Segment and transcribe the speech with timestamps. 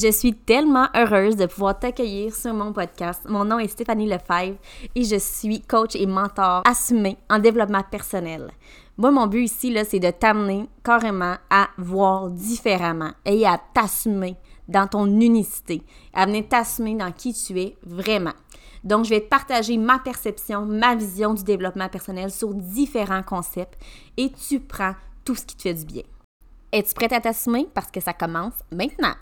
[0.00, 3.22] Je suis tellement heureuse de pouvoir t'accueillir sur mon podcast.
[3.28, 4.56] Mon nom est Stéphanie Lefebvre
[4.94, 8.52] et je suis coach et mentor assumé en développement personnel.
[8.96, 14.36] Moi, mon but ici, c'est de t'amener carrément à voir différemment et à t'assumer
[14.68, 15.82] dans ton unicité,
[16.14, 18.34] à venir t'assumer dans qui tu es vraiment.
[18.84, 23.82] Donc, je vais te partager ma perception, ma vision du développement personnel sur différents concepts
[24.16, 24.94] et tu prends
[25.24, 26.04] tout ce qui te fait du bien.
[26.70, 27.66] Es-tu prête à t'assumer?
[27.74, 29.14] Parce que ça commence maintenant?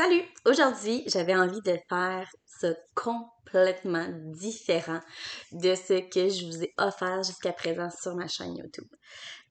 [0.00, 0.22] Salut!
[0.46, 2.30] Aujourd'hui, j'avais envie de faire
[2.94, 5.00] complètement différent
[5.52, 8.88] de ce que je vous ai offert jusqu'à présent sur ma chaîne YouTube.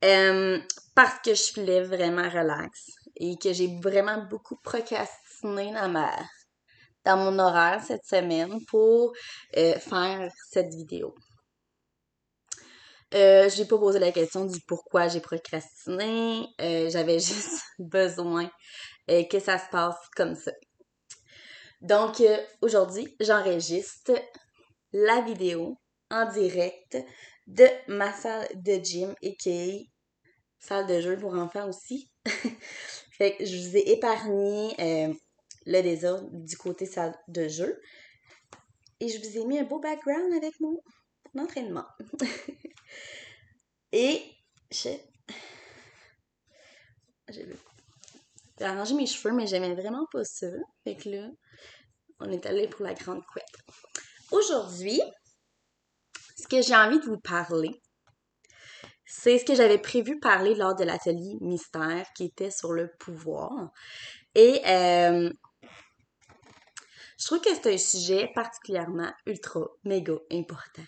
[0.04, 0.60] Euh,
[0.96, 2.86] parce que je voulais vraiment relax
[3.16, 6.12] et que j'ai vraiment beaucoup procrastiné dans ma
[7.06, 9.14] dans mon horaire cette semaine pour
[9.58, 11.16] euh, faire cette vidéo.
[13.16, 16.46] Euh, j'ai pas posé la question du pourquoi j'ai procrastiné.
[16.62, 18.50] Euh, j'avais juste besoin
[19.08, 20.52] que ça se passe comme ça.
[21.82, 22.22] Donc,
[22.62, 24.14] aujourd'hui, j'enregistre
[24.92, 25.78] la vidéo
[26.12, 26.98] en direct
[27.48, 29.38] de ma salle de gym, et
[30.60, 32.10] salle de jeu pour enfants aussi.
[33.18, 35.14] fait que je vous ai épargné euh,
[35.66, 37.80] le désordre du côté salle de jeu.
[39.00, 40.82] Et je vous ai mis un beau background avec mon
[41.38, 41.86] entraînement.
[43.92, 44.22] et
[44.70, 45.02] j'ai
[48.60, 50.48] arrangé mes cheveux, mais j'aimais vraiment pas ça.
[50.84, 51.30] Fait que là,
[52.20, 53.58] on est allé pour la grande couette.
[54.32, 55.02] Aujourd'hui,
[56.38, 57.82] ce que j'ai envie de vous parler,
[59.06, 63.72] c'est ce que j'avais prévu parler lors de l'atelier mystère qui était sur le pouvoir.
[64.36, 65.32] Et euh,
[67.18, 70.84] je trouve que c'est un sujet particulièrement ultra, méga important.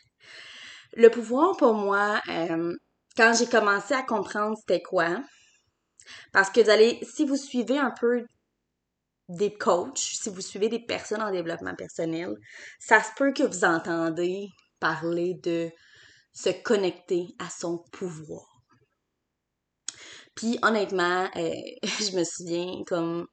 [0.94, 2.75] Le pouvoir, pour moi, euh,
[3.17, 5.22] quand j'ai commencé à comprendre c'était quoi,
[6.31, 8.25] parce que vous allez, si vous suivez un peu
[9.38, 12.36] des coachs, si vous suivez des personnes en développement personnel,
[12.80, 14.50] ça se peut que vous entendez
[14.80, 15.69] parler de
[16.34, 18.46] se connecter à son pouvoir.
[20.36, 21.52] Puis honnêtement, euh,
[21.84, 23.28] je me souviens comme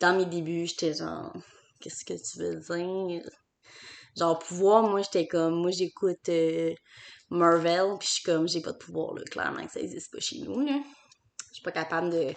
[0.00, 1.32] dans mes débuts, j'étais genre
[1.80, 3.28] qu'est-ce que tu veux dire?
[4.16, 6.74] Genre pouvoir, moi j'étais comme moi j'écoute euh,
[7.30, 10.20] Marvel, puis je suis comme j'ai pas de pouvoir là, clairement que ça existe pas
[10.20, 10.84] chez nous.
[11.56, 12.34] Suis pas capable de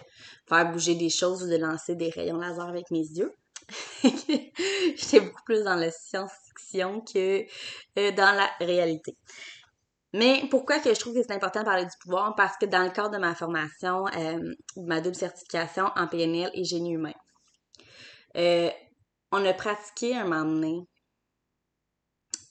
[0.48, 3.34] faire bouger des choses ou de lancer des rayons laser avec mes yeux.
[4.02, 7.44] J'étais beaucoup plus dans la science-fiction que
[7.98, 9.18] euh, dans la réalité.
[10.14, 12.34] Mais pourquoi que je trouve que c'est important de parler du pouvoir?
[12.34, 16.64] Parce que dans le cadre de ma formation, euh, ma double certification en PNL et
[16.64, 17.12] génie humain,
[18.38, 18.70] euh,
[19.32, 20.80] on a pratiqué un moment donné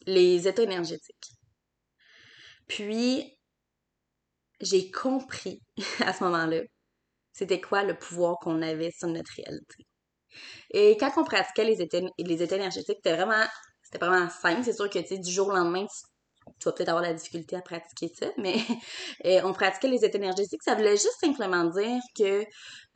[0.05, 1.31] les états énergétiques.
[2.67, 3.38] Puis,
[4.61, 5.61] j'ai compris
[6.05, 6.61] à ce moment-là
[7.39, 9.85] c'était quoi le pouvoir qu'on avait sur notre réalité.
[10.71, 13.45] Et quand on pratiquait les états, les états énergétiques, c'était vraiment,
[13.81, 14.63] c'était vraiment simple.
[14.63, 15.85] C'est sûr que, du jour au lendemain,
[16.59, 18.55] tu, vas peut-être avoir la difficulté à pratiquer ça, mais
[19.43, 20.61] on pratiquait les états énergétiques.
[20.63, 22.43] Ça voulait juste simplement dire que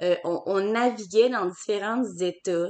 [0.02, 2.70] euh, on, naviguait dans différents états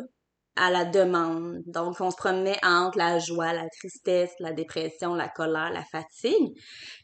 [0.56, 1.64] à la demande.
[1.66, 6.56] Donc, on se promenait entre la joie, la tristesse, la dépression, la colère, la fatigue,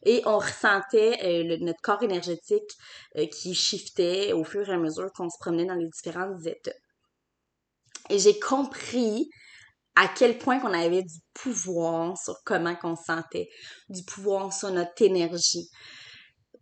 [0.04, 2.72] et on ressentait euh, notre corps énergétique
[3.18, 6.72] euh, qui shiftait au fur et à mesure qu'on se promenait dans les différents états.
[8.10, 9.30] Et j'ai compris
[9.96, 13.50] à quel point qu'on avait du pouvoir sur comment qu'on se sentait,
[13.90, 15.70] du pouvoir sur notre énergie.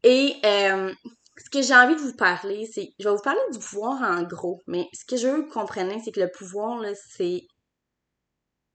[0.03, 0.93] Et euh,
[1.37, 2.93] ce que j'ai envie de vous parler, c'est.
[2.99, 5.53] Je vais vous parler du pouvoir en gros, mais ce que je veux que vous
[5.53, 7.41] compreniez, c'est que le pouvoir, là, c'est.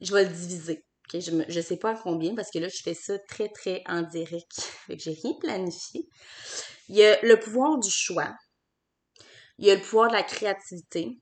[0.01, 0.85] Je vais le diviser.
[1.13, 4.03] Je ne sais pas à combien parce que là, je fais ça très, très en
[4.03, 4.53] direct.
[4.87, 6.09] Fait que j'ai rien planifié.
[6.89, 8.33] Il y a le pouvoir du choix.
[9.59, 11.19] Il y a le pouvoir de la créativité.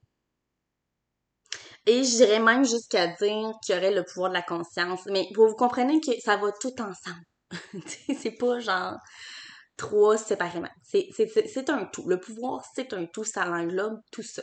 [1.87, 5.01] Et je dirais même jusqu'à dire qu'il y aurait le pouvoir de la conscience.
[5.07, 7.25] Mais vous, vous comprenez que ça va tout ensemble.
[8.21, 8.97] c'est pas genre
[9.81, 10.69] trois séparément.
[10.83, 12.07] C'est un tout.
[12.07, 13.25] Le pouvoir, c'est un tout.
[13.25, 14.43] Ça englobe tout ça.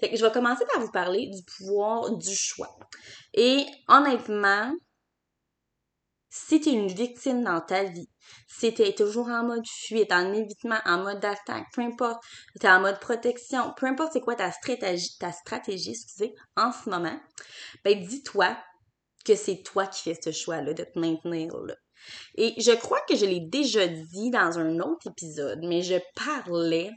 [0.00, 2.74] Fait que je vais commencer par vous parler du pouvoir du choix.
[3.34, 4.72] Et honnêtement,
[6.30, 8.08] si tu es une victime dans ta vie,
[8.48, 12.22] si tu es toujours en mode fuite, en évitement, en mode attaque, peu importe,
[12.58, 16.72] tu es en mode protection, peu importe c'est quoi ta stratégie, ta stratégie excusez, en
[16.72, 17.20] ce moment,
[17.84, 18.56] ben dis-toi
[19.26, 21.74] que c'est toi qui fais ce choix-là de te maintenir là.
[22.36, 26.90] Et je crois que je l'ai déjà dit dans un autre épisode, mais je parlais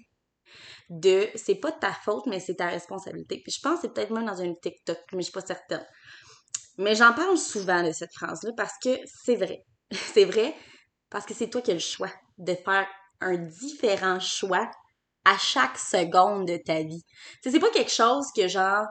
[0.89, 3.43] de c'est pas ta faute, mais c'est ta responsabilité.
[3.47, 5.85] Je pense que c'est peut-être même dans une TikTok, mais je suis pas certaine.
[6.77, 9.63] Mais j'en parle souvent de cette phrase-là parce que c'est vrai.
[9.91, 10.55] c'est vrai
[11.09, 12.87] parce que c'est toi qui as le choix de faire
[13.21, 14.69] un différent choix
[15.23, 17.03] à chaque seconde de ta vie.
[17.41, 18.85] C'est pas quelque chose que genre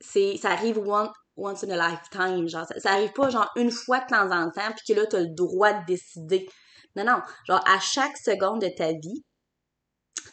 [0.00, 4.00] c'est ça arrive one, once in a lifetime, genre ça, arrive pas genre une fois
[4.00, 6.48] de temps en temps puis que là tu as le droit de décider.
[6.96, 9.24] Non non, genre à chaque seconde de ta vie,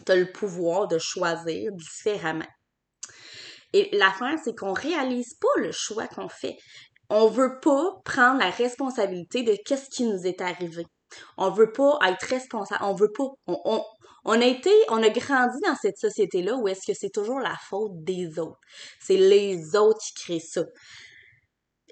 [0.05, 2.47] tu as le pouvoir de choisir différemment.
[3.73, 6.57] Et l'affaire, c'est qu'on réalise pas le choix qu'on fait.
[7.09, 10.85] On veut pas prendre la responsabilité de qu'est-ce qui nous est arrivé.
[11.37, 12.83] On veut pas être responsable.
[12.83, 13.25] On veut pas.
[13.47, 13.83] On,
[14.31, 18.03] a été, on a grandi dans cette société-là où est-ce que c'est toujours la faute
[18.03, 18.59] des autres.
[18.99, 20.63] C'est les autres qui créent ça.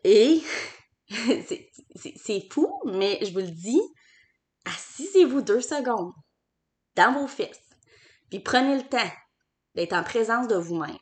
[0.04, 0.42] Et
[1.10, 3.81] c'est fou, mais je vous le dis,
[4.66, 6.13] assisez-vous deux secondes
[6.95, 7.69] dans vos fesses,
[8.30, 9.12] puis prenez le temps
[9.75, 10.98] d'être en présence de vous-même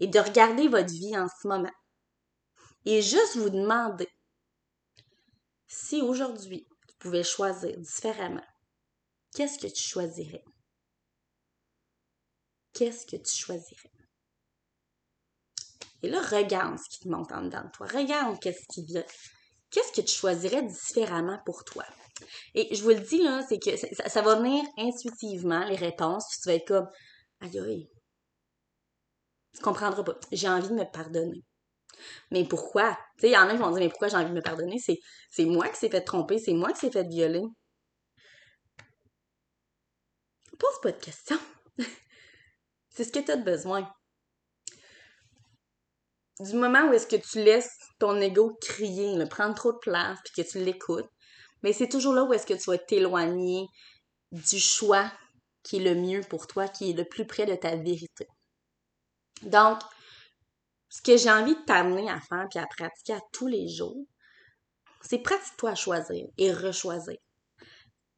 [0.00, 1.70] et de regarder votre vie en ce moment.
[2.84, 4.08] Et juste vous demander
[5.66, 8.44] si aujourd'hui tu pouvais choisir différemment,
[9.34, 10.44] qu'est-ce que tu choisirais?
[12.72, 13.90] Qu'est-ce que tu choisirais?
[16.02, 17.86] Et là, regarde ce qui te monte en dedans de toi.
[17.86, 19.04] Regarde qu'est-ce qui vient.
[19.70, 21.84] Qu'est-ce que tu choisirais différemment pour toi?
[22.54, 26.38] Et je vous le dis, là, c'est que ça, va venir intuitivement, les réponses, puis
[26.42, 26.88] tu vas être comme,
[27.40, 27.88] aïe aïe,
[29.54, 30.18] tu comprendras pas.
[30.30, 31.42] J'ai envie de me pardonner.
[32.30, 32.96] Mais pourquoi?
[33.16, 34.42] Tu sais, il y en a qui vont dire, mais pourquoi j'ai envie de me
[34.42, 34.78] pardonner?
[34.78, 34.98] C'est,
[35.30, 37.42] c'est moi qui s'est fait tromper, c'est moi qui s'est fait violer.
[40.58, 41.40] Pose pas de questions.
[42.90, 43.90] c'est ce que tu as besoin.
[46.40, 50.18] Du moment où est-ce que tu laisses ton ego crier, le prendre trop de place,
[50.24, 51.08] puis que tu l'écoutes,
[51.62, 53.66] mais c'est toujours là où est-ce que tu vas t'éloigner
[54.32, 55.10] du choix
[55.62, 58.26] qui est le mieux pour toi, qui est le plus près de ta vérité.
[59.42, 59.78] Donc,
[60.88, 64.06] ce que j'ai envie de t'amener à faire puis à pratiquer à tous les jours,
[65.02, 67.18] c'est pratique-toi à choisir et rechoisir.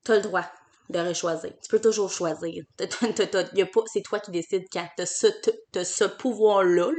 [0.04, 0.50] Tu as le droit
[0.90, 1.52] de rechoisir.
[1.62, 2.64] Tu peux toujours choisir.
[2.78, 4.88] C'est toi qui décides quand.
[4.96, 6.90] Tu as ce, pouvoir-là.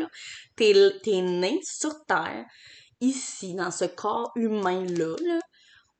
[0.57, 2.45] tu es, né sur Terre,
[3.01, 5.15] ici, dans ce corps humain-là,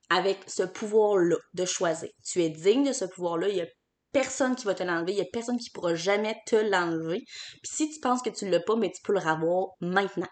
[0.10, 2.10] avec ce pouvoir-là de choisir.
[2.24, 3.50] Tu es digne de ce pouvoir-là.
[3.50, 3.68] Il y a
[4.12, 7.19] personne qui va te l'enlever, il y a personne qui pourra jamais te l'enlever.
[7.62, 10.30] Puis si tu penses que tu l'as pas, mais tu peux le revoir maintenant.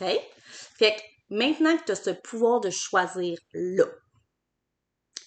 [0.00, 0.06] OK?
[0.78, 1.00] Fait que
[1.30, 3.86] maintenant que tu as ce pouvoir de choisir là,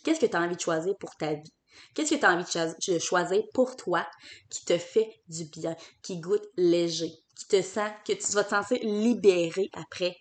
[0.03, 1.53] qu'est-ce que tu as envie de choisir pour ta vie?
[1.93, 2.43] Qu'est-ce que tu as envie
[2.87, 4.05] de choisir pour toi
[4.49, 8.49] qui te fait du bien, qui goûte léger, qui te sent, que tu vas te
[8.49, 10.15] sentir libéré après?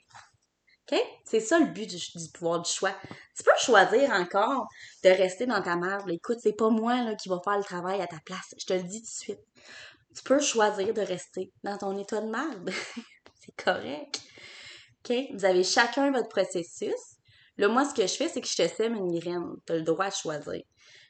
[0.90, 0.98] OK?
[1.24, 2.94] C'est ça le but du, pouvoir du choix.
[3.36, 4.66] Tu peux choisir encore
[5.04, 6.08] de rester dans ta merde.
[6.10, 8.54] Écoute, c'est pas moi là, qui va faire le travail à ta place.
[8.58, 9.40] Je te le dis tout de suite.
[10.16, 12.70] Tu peux choisir de rester dans ton état de merde.
[13.40, 14.22] c'est correct.
[15.04, 15.16] OK?
[15.34, 17.17] Vous avez chacun votre processus.
[17.58, 19.56] Là, moi, ce que je fais, c'est que je te sème une graine.
[19.66, 20.62] Tu as le droit de choisir.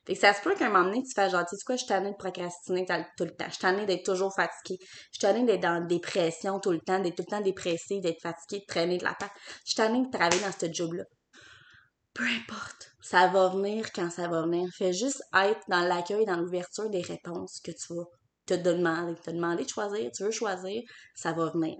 [0.06, 1.76] Fait que ça se peut qu'à un moment donné, tu fasses genre, tu sais quoi,
[1.76, 2.86] je suis de procrastiner
[3.18, 3.44] tout le temps.
[3.48, 4.78] Je suis d'être toujours fatiguée.
[4.80, 8.22] Je suis tannée d'être dans dépression tout le temps, d'être tout le temps dépressée, d'être
[8.22, 9.32] fatiguée, de traîner de la patte.
[9.64, 11.04] Je suis tannée de travailler dans ce job-là.
[12.14, 12.92] Peu importe.
[13.02, 14.70] Ça va venir quand ça va venir.
[14.74, 18.04] Fais juste être dans l'accueil, dans l'ouverture des réponses que tu vas
[18.46, 19.14] te demander.
[19.20, 20.82] Te demander de choisir, tu veux choisir,
[21.14, 21.76] ça va venir.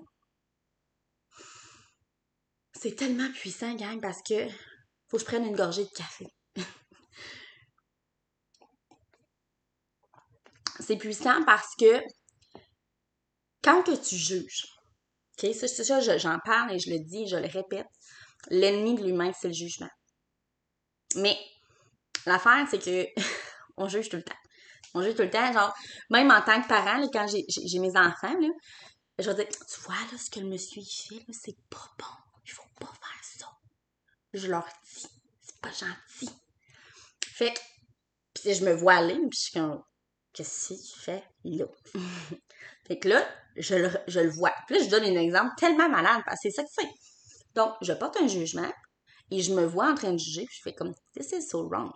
[2.80, 4.48] C'est tellement puissant, gang, parce que
[5.08, 6.26] faut que je prenne une gorgée de café.
[10.78, 12.00] c'est puissant parce que
[13.64, 14.66] quand que tu juges,
[15.42, 17.88] OK, ça, ça j'en parle et je le dis, je le répète,
[18.48, 19.90] l'ennemi de l'humain, c'est le jugement.
[21.16, 21.36] Mais
[22.26, 23.06] l'affaire, c'est que
[23.76, 24.38] on juge tout le temps.
[24.94, 25.74] On juge tout le temps, genre,
[26.10, 28.48] même en tant que parent, quand j'ai mes enfants, là,
[29.18, 32.27] je vais dire, tu vois, là, ce que le monsieur fait, c'est pas bon.
[32.48, 33.46] Il faut pas faire ça.
[34.32, 35.06] Je leur dis,
[35.42, 36.30] c'est pas gentil.
[37.22, 37.60] Fait que,
[38.34, 39.82] puis je me vois aller, puis je suis comme,
[40.32, 41.66] qu'est-ce que tu fais là?
[42.86, 44.54] fait que là, je le, je le vois.
[44.66, 46.88] Puis là, je donne un exemple tellement malade parce que c'est ça que c'est.
[47.54, 48.72] Donc, je porte un jugement
[49.30, 51.68] et je me vois en train de juger, puis je fais comme, this is so
[51.68, 51.92] wrong.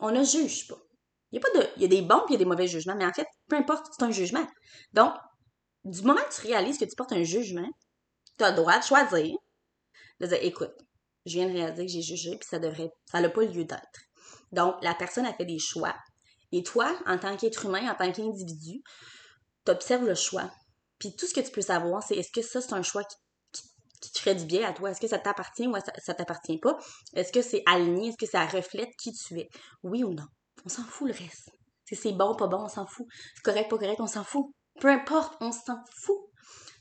[0.00, 0.76] On ne juge pas.
[1.32, 2.44] Il y a pas de, il y a des bons puis il y a des
[2.44, 4.46] mauvais jugements, mais en fait, peu importe, c'est un jugement.
[4.92, 5.14] Donc,
[5.84, 7.68] du moment que tu réalises que tu portes un jugement,
[8.38, 9.36] tu as le droit de choisir,
[10.20, 10.74] de dire, écoute,
[11.24, 14.00] je viens de réaliser que j'ai jugé, puis ça devrait, ça n'a pas lieu d'être.
[14.52, 15.94] Donc, la personne a fait des choix
[16.52, 18.82] et toi, en tant qu'être humain, en tant qu'individu,
[19.64, 20.50] tu observes le choix.
[20.98, 23.02] Puis tout ce que tu peux savoir, c'est est-ce que ça, c'est un choix
[24.00, 24.90] qui te ferait du bien à toi?
[24.90, 26.78] Est-ce que ça t'appartient ou ça, ça t'appartient pas?
[27.14, 28.08] Est-ce que c'est aligné?
[28.08, 29.48] Est-ce que ça reflète qui tu es?
[29.82, 30.26] Oui ou non?
[30.64, 31.50] On s'en fout le reste.
[31.84, 33.06] Si c'est bon, pas bon, on s'en fout.
[33.34, 34.46] C'est correct, pas correct, on s'en fout.
[34.80, 36.30] Peu importe, on s'en fout.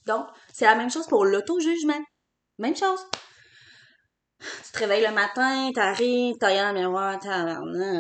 [0.06, 2.04] Donc, c'est la même chose pour l'auto-jugement.
[2.60, 3.00] Même chose.
[4.40, 7.58] Tu te réveilles le matin, t'arrives, t'as dans le miroir, t'as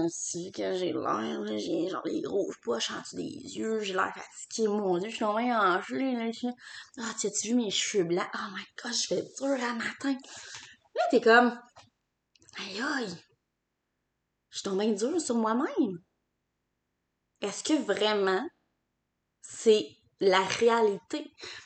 [0.10, 4.14] si que j'ai l'air, j'ai genre les grosses poches en dessous des yeux, j'ai l'air
[4.14, 6.30] fatiguée, mon dieu, je suis tombée enflée, là,
[7.00, 8.28] Ah, tu as-tu vu mes cheveux blancs?
[8.36, 10.18] Oh my god, je fais dur le matin.
[10.96, 11.58] Là, t'es comme,
[12.60, 13.18] aïe aïe,
[14.50, 16.00] je suis tombée dure sur moi-même.
[17.42, 18.46] Est-ce que vraiment
[19.42, 19.88] c'est
[20.20, 21.26] la réalité.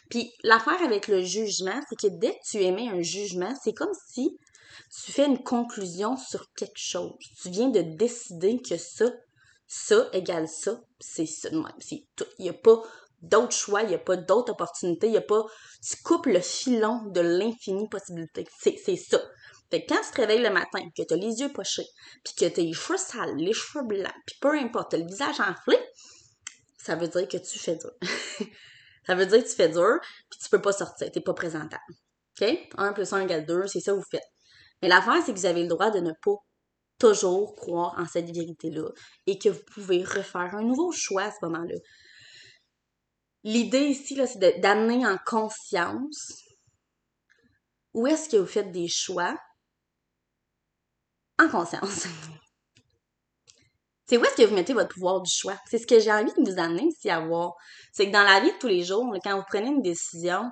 [0.10, 3.94] Puis l'affaire avec le jugement, c'est que dès que tu émets un jugement, c'est comme
[4.10, 4.38] si
[5.03, 7.13] tu fais une conclusion sur quelque chose.
[7.41, 9.06] Tu viens de décider que ça,
[9.68, 12.25] ça égale ça, c'est ça C'est tout.
[12.39, 12.82] Il n'y a pas
[13.22, 15.44] d'autre choix, il n'y a pas d'autre opportunité, il n'y a pas.
[15.86, 18.48] Tu coupes le filon de l'infini possibilité.
[18.60, 19.22] C'est ça.
[19.70, 21.86] Fait que quand tu te réveilles le matin, que tu as les yeux pochés,
[22.24, 25.06] puis que tu as les cheveux sales, les cheveux blancs, puis peu importe, as le
[25.06, 25.77] visage enflé,
[26.89, 27.91] ça veut dire que tu fais dur.
[29.05, 31.84] ça veut dire que tu fais dur, puis tu peux pas sortir, t'es pas présentable.
[32.41, 32.67] OK?
[32.77, 34.25] 1 plus 1 égale 2, c'est ça que vous faites.
[34.81, 36.36] Mais l'affaire, c'est que vous avez le droit de ne pas
[36.98, 38.89] toujours croire en cette vérité-là
[39.27, 41.75] et que vous pouvez refaire un nouveau choix à ce moment-là.
[43.43, 46.41] L'idée ici, là, c'est d'amener en conscience
[47.93, 49.38] où est-ce que vous faites des choix
[51.38, 52.08] en conscience.
[54.10, 55.56] c'est où est-ce que vous mettez votre pouvoir du choix?
[55.70, 57.54] C'est ce que j'ai envie de vous amener ici à voir.
[57.94, 60.50] C'est que dans la vie de tous les jours, quand vous prenez une décision,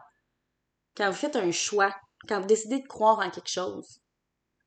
[0.96, 1.92] quand vous faites un choix,
[2.28, 4.00] quand vous décidez de croire en quelque chose,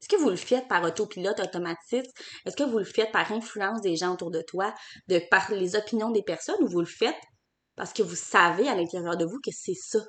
[0.01, 2.11] est-ce que vous le faites par autopilote automatique?
[2.45, 4.75] Est-ce que vous le faites par influence des gens autour de toi,
[5.07, 7.21] de par les opinions des personnes, ou vous le faites
[7.77, 10.01] parce que vous savez à l'intérieur de vous que c'est ça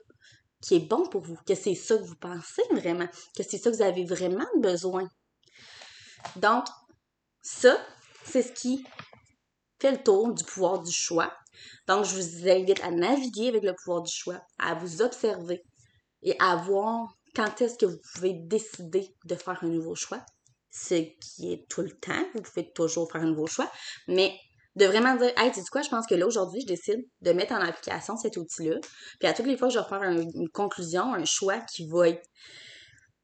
[0.60, 3.08] qui est bon pour vous, que c'est ça que vous pensez vraiment,
[3.38, 5.08] que c'est ça que vous avez vraiment besoin?
[6.38, 6.66] Donc,
[7.44, 7.80] ça,
[8.32, 8.86] c'est ce qui
[9.80, 11.34] fait le tour du pouvoir du choix.
[11.88, 15.64] Donc, je vous invite à naviguer avec le pouvoir du choix, à vous observer
[16.24, 20.24] et à voir quand est-ce que vous pouvez décider de faire un nouveau choix.
[20.72, 23.70] Ce qui est tout le temps, vous pouvez toujours faire un nouveau choix,
[24.08, 24.34] mais
[24.76, 27.32] de vraiment dire, hey, tu sais quoi, je pense que là, aujourd'hui, je décide de
[27.34, 28.78] mettre en application cet outil-là.
[29.20, 32.26] Puis à toutes les fois je vais faire une conclusion, un choix qui va être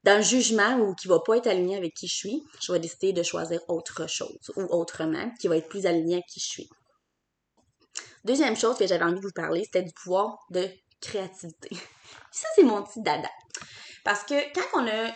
[0.04, 2.80] dans le jugement ou qui va pas être aligné avec qui je suis, je vais
[2.80, 6.46] décider de choisir autre chose ou autrement, qui va être plus aligné avec qui je
[6.46, 6.70] suis.
[8.24, 10.68] Deuxième chose que j'avais envie de vous parler, c'était du pouvoir de
[11.02, 11.70] créativité.
[12.32, 13.30] Ça, c'est mon petit dada.
[14.04, 15.12] Parce que quand on a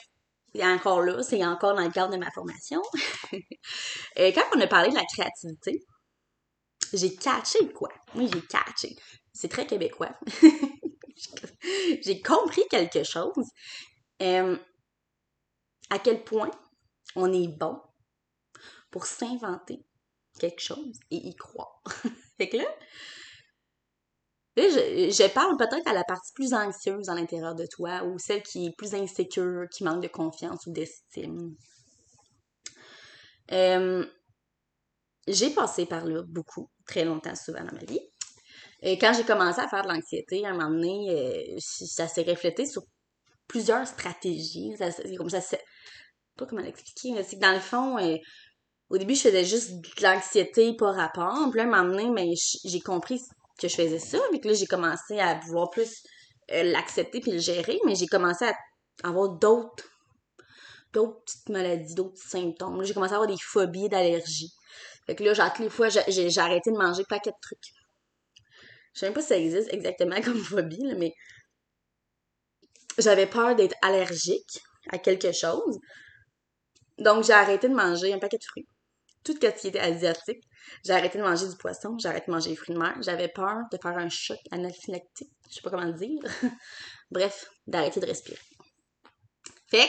[0.54, 2.82] et encore là, c'est encore dans le cadre de ma formation.
[4.16, 5.86] Et quand on a parlé de la créativité,
[6.94, 7.90] j'ai catché quoi?
[8.16, 8.96] Oui, j'ai catché.
[9.34, 10.14] C'est très québécois.
[12.02, 13.48] j'ai compris quelque chose.
[14.22, 14.58] Euh,
[15.92, 16.50] à quel point
[17.16, 17.80] on est bon
[18.90, 19.86] pour s'inventer
[20.40, 21.84] quelque chose et y croire.
[22.38, 22.66] fait que là,
[24.58, 28.68] je, parle peut-être à la partie plus anxieuse à l'intérieur de toi ou celle qui
[28.68, 31.56] est plus insécure, qui manque de confiance ou d'estime.
[33.52, 34.06] Euh,
[35.28, 38.02] j'ai passé par là beaucoup, très longtemps, souvent dans ma vie.
[38.82, 42.24] Et quand j'ai commencé à faire de l'anxiété, à un moment donné, euh, ça s'est
[42.24, 42.84] reflété sur
[43.48, 44.74] plusieurs stratégies.
[45.18, 45.42] Comme ça,
[46.38, 48.18] pas comment l'expliquer, c'est que dans le fond, euh,
[48.90, 51.50] au début, je faisais juste de l'anxiété par rapport.
[51.50, 52.34] Puis là, un moment donné, mais
[52.66, 53.22] j'ai compris
[53.60, 54.20] que je faisais ça.
[54.32, 56.04] Puis là, j'ai commencé à pouvoir plus
[56.52, 57.80] euh, l'accepter puis le gérer.
[57.86, 58.54] Mais j'ai commencé à
[59.04, 59.86] avoir d'autres
[60.94, 62.84] d'autres petites maladies, d'autres symptômes.
[62.84, 64.52] J'ai commencé à avoir des phobies d'allergie.
[65.06, 67.74] Fait que là, genre, les fois, j'ai arrêté de manger paquet de trucs.
[68.94, 71.14] Je sais même pas si ça existe exactement comme phobie, mais
[72.98, 74.60] j'avais peur d'être allergique
[74.90, 75.80] à quelque chose.
[76.98, 78.68] Donc, j'ai arrêté de manger un paquet de fruits.
[79.24, 80.44] Tout ce qui était asiatique.
[80.86, 82.96] J'ai arrêté de manger du poisson, j'ai arrêté de manger des fruits de mer.
[83.02, 85.32] J'avais peur de faire un choc anaphylactique.
[85.50, 86.22] Je sais pas comment dire.
[87.12, 88.40] Bref, d'arrêter de respirer.
[89.68, 89.88] Fait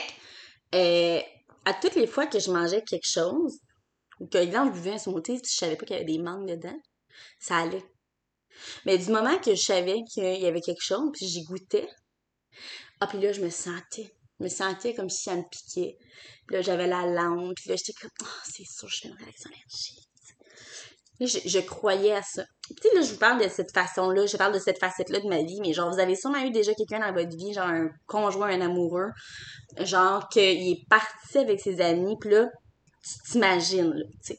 [0.71, 1.21] que, euh,
[1.65, 3.59] à toutes les fois que je mangeais quelque chose,
[4.19, 6.47] ou que, exemple, je buvais un smoothie, je savais pas qu'il y avait des mangues
[6.47, 6.79] dedans,
[7.39, 7.83] ça allait.
[8.85, 11.89] Mais du moment que je savais qu'il y avait quelque chose, puis j'y goûtais,
[12.99, 15.97] ah, puis là, je me sentais je me sentais comme si ça me piquait.
[16.49, 17.53] Là, j'avais la langue.
[17.55, 20.09] Puis là, j'étais comme, oh, c'est sûr, je fais une réaction allergique.
[21.19, 22.43] Je, je, croyais à ça.
[22.67, 25.41] Puis là, je vous parle de cette façon-là, je parle de cette facette-là de ma
[25.41, 28.49] vie, mais genre, vous avez sûrement eu déjà quelqu'un dans votre vie, genre un conjoint,
[28.49, 29.11] un amoureux,
[29.79, 32.49] genre qu'il est parti avec ses amis, puis là,
[33.03, 33.93] tu t'imagines,
[34.25, 34.37] tu sais.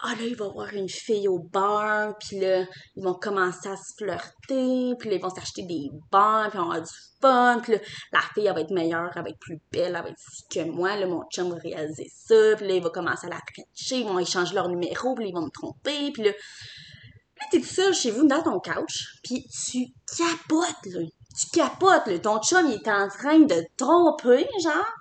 [0.00, 3.76] Ah là, il va voir une fille au bar, puis là, ils vont commencer à
[3.76, 7.60] se flirter, puis là, ils vont s'acheter des bancs, puis on va avoir du fun,
[7.62, 7.78] puis là,
[8.12, 10.20] la fille, elle va être meilleure, elle va être plus belle, elle va être
[10.50, 13.40] que moi, là, mon chum va réaliser ça, puis là, il va commencer à la
[13.46, 17.46] prêcher, ils vont échanger leur numéro, puis là, ils vont me tromper, puis là, là,
[17.50, 19.86] t'es tout seul chez vous, dans ton couch, puis tu
[20.16, 21.00] capotes, là.
[21.36, 22.18] Tu capotes, là.
[22.20, 24.94] Ton chum, il est en train de tromper, genre.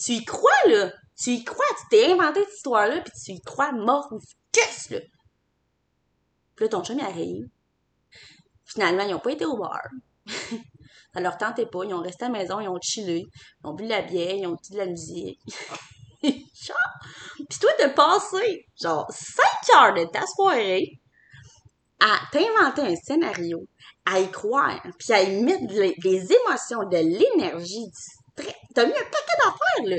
[0.00, 0.92] Tu y crois, là.
[1.20, 1.64] Tu y crois.
[1.80, 4.08] Tu t'es inventé cette histoire-là, puis tu y crois mort
[4.52, 5.00] qu'est-ce, là?
[6.56, 7.48] Puis là, ton chum, il arrive.
[8.64, 9.82] Finalement, ils ont pas été au bar.
[11.14, 11.84] Ça leur tentait pas.
[11.84, 13.26] Ils ont resté à la maison, ils ont chillé.
[13.62, 15.40] Ils ont bu de la bière, ils ont dit de la musique.
[16.22, 16.76] genre.
[17.36, 21.00] Puis toi, t'as passé, genre, 5 heures de ta soirée
[22.00, 23.66] à t'inventer un scénario,
[24.06, 28.00] à y croire, puis à y mettre les, émotions, de l'énergie, du
[28.32, 28.56] stress.
[28.74, 29.96] T'as mis un paquet d'affaires, là.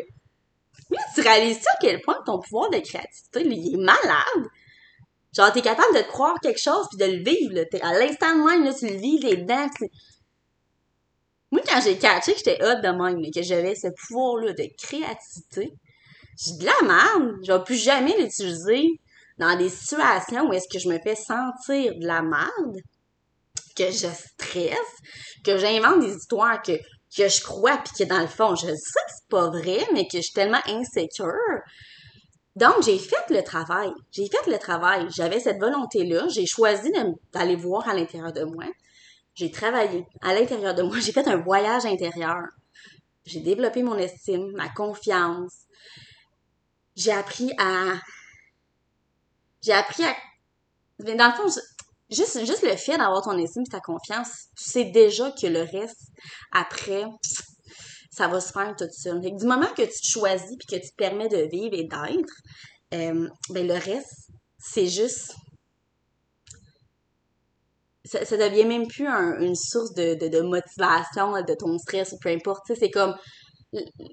[0.91, 4.49] Là, tu réalises ça à quel point ton pouvoir de créativité, il est malade?
[5.35, 7.89] Genre, t'es capable de croire quelque chose puis de le vivre, là.
[7.89, 9.69] à l'instant même, là, tu le vis les dents.
[11.51, 15.73] Moi, quand j'ai catché que j'étais hot de même, que j'avais ce pouvoir-là de créativité,
[16.37, 17.37] j'ai de la merde.
[17.45, 18.87] Je vais plus jamais l'utiliser
[19.37, 22.77] dans des situations où est-ce que je me fais sentir de la merde,
[23.75, 24.97] que je stresse,
[25.45, 26.73] que j'invente des histoires que,
[27.15, 30.07] que je crois puis que dans le fond, je sais que c'est pas vrai, mais
[30.07, 31.33] que je suis tellement insécure.
[32.55, 33.91] Donc, j'ai fait le travail.
[34.11, 35.07] J'ai fait le travail.
[35.09, 36.27] J'avais cette volonté-là.
[36.29, 36.91] J'ai choisi
[37.33, 38.65] d'aller voir à l'intérieur de moi.
[39.35, 40.99] J'ai travaillé à l'intérieur de moi.
[40.99, 42.43] J'ai fait un voyage intérieur.
[43.25, 45.53] J'ai développé mon estime, ma confiance.
[46.95, 47.93] J'ai appris à
[49.61, 50.15] j'ai appris à.
[50.99, 51.61] Dans le fond,
[52.11, 55.61] juste, juste le fait d'avoir ton estime et ta confiance, tu sais déjà que le
[55.61, 56.01] reste,
[56.51, 57.05] après,
[58.11, 59.19] ça va se faire tout seul.
[59.21, 62.33] du moment que tu te choisis puis que tu te permets de vivre et d'être,
[62.93, 64.27] euh, ben le reste,
[64.59, 65.33] c'est juste.
[68.03, 72.17] Ça, ça, devient même plus une source de, de, de, motivation, de ton stress ou
[72.19, 72.63] peu importe.
[72.77, 73.15] C'est comme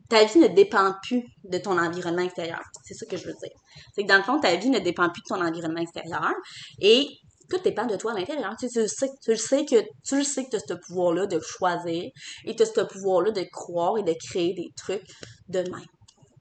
[0.08, 2.60] ta vie ne dépend plus de ton environnement extérieur.
[2.84, 3.56] C'est ça que je veux dire.
[3.92, 6.32] C'est que dans le fond, ta vie ne dépend plus de ton environnement extérieur
[6.80, 7.08] et
[7.48, 8.54] tout dépend de toi à l'intérieur.
[8.58, 8.84] Tu, sais,
[9.22, 12.10] tu, sais, que tu le sais que tu as ce pouvoir-là de choisir
[12.44, 15.06] et tu as ce pouvoir-là de croire et de créer des trucs
[15.48, 15.86] de même.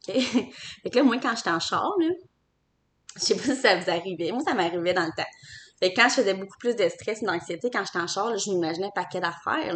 [0.07, 0.15] OK?
[0.83, 1.91] fait que là, moi, quand j'étais en char,
[3.15, 4.31] je sais pas si ça vous arrivait.
[4.31, 5.29] Moi, ça m'arrivait dans le temps.
[5.79, 8.35] Fait que quand je faisais beaucoup plus de stress et d'anxiété, quand j'étais en char,
[8.37, 9.75] je m'imaginais un paquet d'affaires.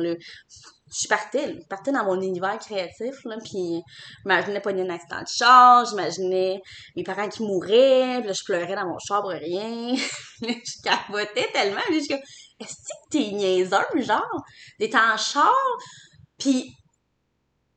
[0.94, 3.82] Je partais, je partais dans mon univers créatif, là, puis
[4.24, 6.62] j'imaginais pas un accident de char, j'imaginais
[6.98, 9.96] mes parents qui mouraient, puis là, je pleurais dans mon char pour rien.
[10.42, 14.44] je capotais tellement, je suis est-ce que t'es niaiseur, genre?
[14.80, 15.56] T'es en char,
[16.38, 16.76] puis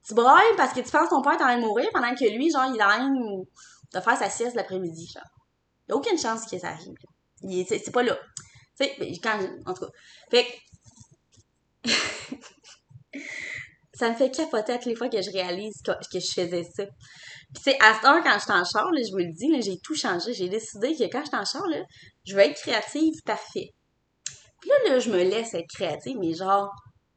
[0.06, 2.14] tu brailles parce que tu penses que ton père est en train de mourir pendant
[2.14, 3.44] que lui, genre, il est en
[3.94, 5.22] de faire sa sieste l'après-midi, genre.
[5.88, 6.94] Il a aucune chance que ça arrive.
[7.68, 8.18] C'est pas là.
[8.78, 9.92] Tu sais, quand, en tout cas.
[10.30, 10.62] Fait
[11.84, 11.90] que,
[13.94, 16.84] ça me fait capoter les fois que je réalise que, je faisais ça.
[16.84, 19.94] Puis c'est à ce heure, quand je en char, je vous le dis, j'ai tout
[19.94, 20.34] changé.
[20.34, 21.82] J'ai décidé que quand je en char, là,
[22.26, 23.70] je veux être créative parfait.
[24.60, 26.70] Puis là, là, je me laisse être créative, mais genre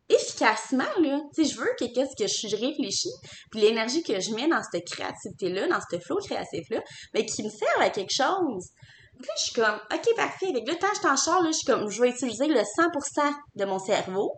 [0.09, 1.21] efficacement, là.
[1.35, 3.11] Tu je veux que qu'est-ce que je, réfléchis,
[3.51, 6.81] puis l'énergie que je mets dans cette créativité-là, dans ce flow créatif-là,
[7.13, 8.69] mais qui me sert à quelque chose.
[9.17, 10.47] Puis là, je suis comme, OK, parfait.
[10.49, 13.33] Avec le temps, je t'en char, là, je suis comme, je vais utiliser le 100%
[13.55, 14.33] de mon cerveau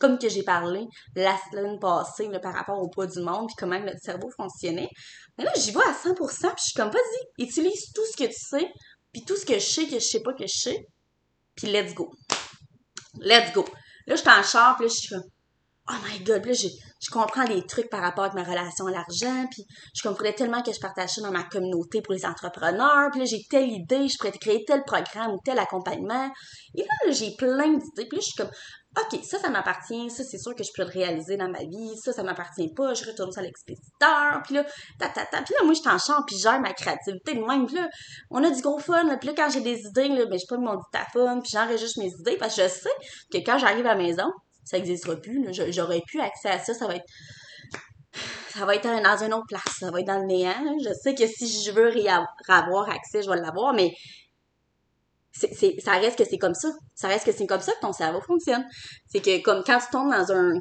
[0.00, 3.78] comme que j'ai parlé la semaine passée par rapport au poids du monde puis comment
[3.78, 4.88] notre cerveau fonctionnait.
[5.38, 8.28] Mais là, j'y vais à 100%, puis je suis comme, vas-y, utilise tout ce que
[8.28, 8.72] tu sais,
[9.12, 10.86] puis tout ce que je sais que je sais pas que je sais,
[11.54, 12.10] puis let's go.
[13.20, 13.64] Let's go.
[14.06, 15.24] Là, je suis en char, puis là, je suis comme,
[15.90, 18.90] oh my god, là, je, je comprends des trucs par rapport à ma relation à
[18.90, 23.20] l'argent, puis je comprenais tellement que je partageais dans ma communauté pour les entrepreneurs, puis
[23.20, 26.30] là, j'ai telle idée, je pourrais créer tel programme ou tel accompagnement.
[26.74, 28.50] Et là, là j'ai plein d'idées, puis là, je suis comme,
[28.96, 31.96] OK, ça, ça m'appartient, ça, c'est sûr que je peux le réaliser dans ma vie,
[32.02, 34.64] ça, ça m'appartient pas, je retourne ça à l'expéditeur, puis là,
[34.98, 37.68] ta, ta, ta, puis là, moi, je t'en chante, puis gère ma créativité de même,
[37.72, 37.88] là,
[38.30, 40.44] on a du gros fun, là, puis là, quand j'ai des idées, là, ben, je
[40.48, 42.90] prends mon dictaphone, puis j'enregistre mes idées, parce que je sais
[43.32, 44.28] que quand j'arrive à la maison,
[44.64, 47.06] ça n'existera plus, j'aurais plus accès à ça, ça va être
[48.52, 50.76] ça va être dans une autre place, ça va être dans le néant.
[50.84, 51.92] Je sais que si je veux
[52.48, 53.92] avoir accès, je vais l'avoir, mais
[55.40, 56.70] ça reste que c'est comme ça.
[56.94, 58.64] Ça reste que c'est comme ça que ton cerveau fonctionne.
[59.08, 60.60] C'est que comme quand tu tombes dans un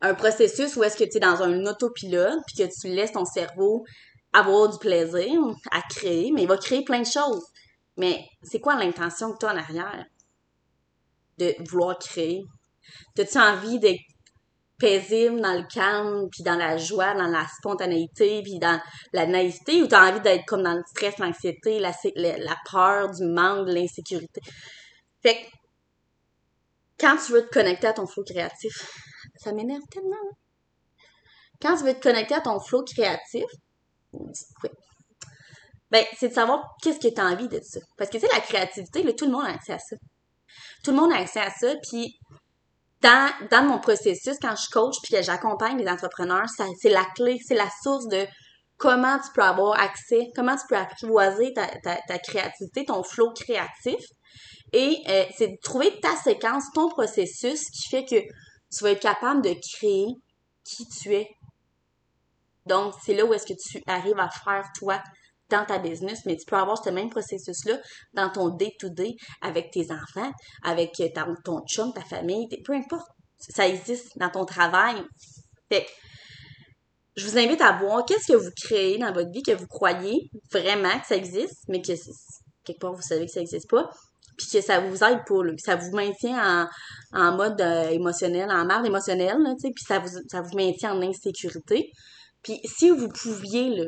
[0.00, 3.24] un processus où est-ce que tu es dans un autopilote puis que tu laisses ton
[3.24, 3.84] cerveau
[4.34, 5.32] avoir du plaisir
[5.70, 7.44] à créer, mais il va créer plein de choses.
[7.96, 10.04] Mais c'est quoi l'intention que tu as en arrière?
[11.38, 12.42] De vouloir créer?
[13.18, 14.00] As-tu envie d'être
[14.84, 18.80] dans le calme, puis dans la joie, dans la spontanéité, puis dans
[19.12, 23.24] la naïveté, ou t'as envie d'être comme dans le stress, l'anxiété, la, la, peur, du
[23.24, 24.40] manque, de l'insécurité.
[25.22, 25.48] Fait que,
[26.98, 28.72] quand tu veux te connecter à ton flow créatif,
[29.36, 30.10] ça m'énerve tellement.
[30.10, 30.36] Hein.
[31.60, 33.44] Quand tu veux te connecter à ton flow créatif,
[35.90, 37.80] ben, c'est de savoir qu'est-ce que tu as envie de ça.
[37.96, 39.96] Parce que, tu sais, la créativité, tout le monde a accès à ça.
[40.82, 42.18] Tout le monde a accès à ça, puis
[43.04, 46.46] dans, mon processus, quand je coach puis que j'accompagne les entrepreneurs,
[46.80, 48.26] c'est la clé, c'est la source de
[48.78, 54.00] comment tu peux avoir accès, comment tu peux apprivoiser ta, ta, créativité, ton flow créatif.
[54.72, 59.02] Et euh, c'est de trouver ta séquence, ton processus qui fait que tu vas être
[59.02, 60.06] capable de créer
[60.64, 61.28] qui tu es.
[62.66, 65.00] Donc, c'est là où est-ce que tu arrives à faire toi
[65.50, 67.78] dans ta business, mais tu peux avoir ce même processus-là
[68.14, 70.30] dans ton day-to-day avec tes enfants,
[70.62, 70.92] avec
[71.44, 73.06] ton chum, ta famille, peu importe.
[73.38, 75.02] Ça existe dans ton travail.
[75.70, 75.86] Fait
[77.16, 80.28] je vous invite à voir qu'est-ce que vous créez dans votre vie, que vous croyez
[80.52, 81.92] vraiment que ça existe, mais que
[82.64, 83.88] quelque part vous savez que ça n'existe pas,
[84.36, 86.68] puis que ça vous aide pas, que ça vous maintient
[87.12, 91.90] en, mode euh, émotionnel, en marde émotionnelle, puis ça vous, ça vous maintient en insécurité.
[92.42, 93.84] Puis si vous pouviez là,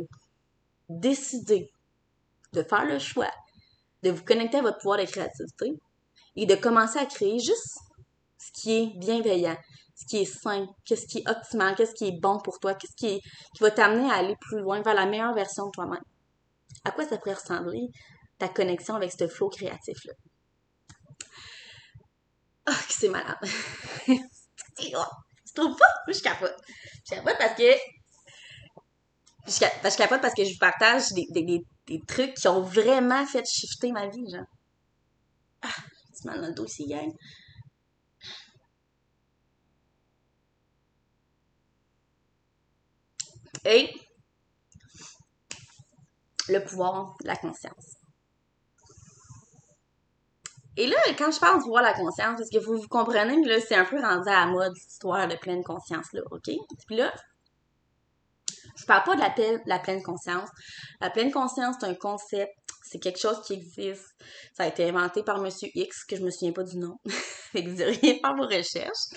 [0.89, 1.71] décider
[2.53, 3.31] de faire le choix
[4.03, 5.73] de vous connecter à votre pouvoir de créativité
[6.37, 7.79] et de commencer à créer juste
[8.39, 9.57] ce qui est bienveillant,
[9.97, 12.95] ce qui est sain, qu'est-ce qui est optimal, qu'est-ce qui est bon pour toi, qu'est-ce
[12.95, 13.21] qui,
[13.61, 16.03] va t'amener à aller plus loin vers la meilleure version de toi-même.
[16.85, 17.89] À quoi ça pourrait ressembler
[18.39, 20.13] ta connexion avec ce flow créatif-là?
[22.67, 23.39] Ah, oh, c'est malade!
[24.07, 24.93] tu
[25.55, 26.13] trouves pas?
[26.13, 26.57] Je capote.
[27.09, 27.73] Je capote parce que
[29.47, 33.45] je, capote parce que je vous partage des, des, des, trucs qui ont vraiment fait
[33.47, 34.47] shifter ma vie, genre.
[35.63, 35.69] Ah,
[36.25, 37.13] m'en dans le dossier, gang.
[43.65, 43.91] Et
[46.49, 47.97] le pouvoir de la conscience.
[50.77, 53.61] Et là, quand je pouvoir de la conscience, parce que vous, vous comprenez que là,
[53.61, 56.51] c'est un peu rendu à la mode, histoire de pleine conscience, là, OK?
[56.87, 57.13] Puis là,
[58.77, 60.49] je parle pas de la, pleine conscience.
[61.01, 64.07] La pleine conscience, c'est un concept, c'est quelque chose qui existe.
[64.55, 66.97] Ça a été inventé par Monsieur X, que je me souviens pas du nom.
[67.53, 69.09] fait que vous vos recherches.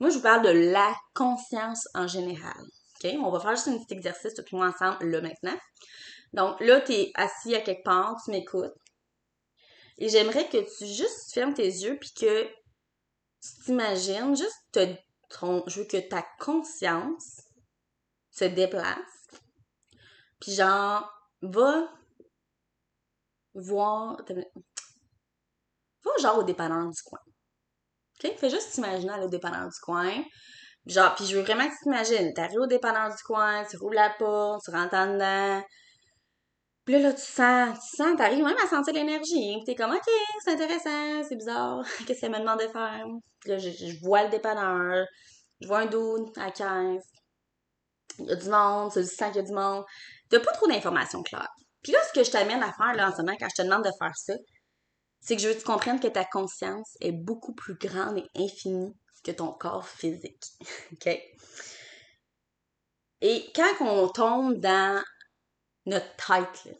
[0.00, 2.62] Moi, je vous parle de la conscience en général.
[3.04, 3.10] OK?
[3.22, 5.58] On va faire juste un petit exercice tout le monde ensemble, là, maintenant.
[6.32, 8.74] Donc, là, tu es assis à quelque part, tu m'écoutes.
[9.98, 14.80] Et j'aimerais que tu juste fermes tes yeux puis que tu t'imagines juste te,
[15.66, 17.40] je veux que ta conscience
[18.34, 18.96] se déplace.
[20.40, 21.10] Puis genre,
[21.42, 21.88] va
[23.54, 24.16] voir.
[26.04, 27.20] Va genre au dépanneur du coin.
[28.22, 28.36] OK?
[28.36, 30.22] Fais juste t'imaginer le dépanneur du coin.
[30.86, 32.34] Genre, puis je veux vraiment que tu t'imagines.
[32.34, 35.62] T'arrives au dépanneur du coin, tu roules la porte, tu rentres en dedans.
[36.84, 39.54] Puis là, là, tu sens, tu sens, t'arrives même à sentir l'énergie.
[39.56, 40.02] Puis t'es comme, OK,
[40.44, 41.82] c'est intéressant, c'est bizarre.
[42.06, 43.06] Qu'est-ce qu'elle me demande de faire?
[43.46, 45.06] Là, je, vois le dépanneur.
[45.60, 47.00] Je vois un doute à 15
[48.18, 49.84] il y a du monde, tu sens qu'il y a du monde.
[50.28, 51.52] T'as pas trop d'informations claires.
[51.82, 53.66] Puis là, ce que je t'amène à faire là en ce moment, quand je te
[53.66, 54.34] demande de faire ça,
[55.20, 58.28] c'est que je veux que tu comprennes que ta conscience est beaucoup plus grande et
[58.36, 60.44] infinie que ton corps physique.
[60.92, 61.20] OK?
[63.20, 65.02] Et quand on tombe dans
[65.86, 66.76] notre tête,